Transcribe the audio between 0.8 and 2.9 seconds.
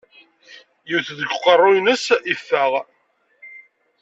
Yewwet deg uqerru-ines yeffeɣ-d.